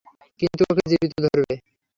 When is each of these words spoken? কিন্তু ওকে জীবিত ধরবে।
কিন্তু 0.39 0.61
ওকে 0.71 0.83
জীবিত 0.91 1.13
ধরবে। 1.25 1.53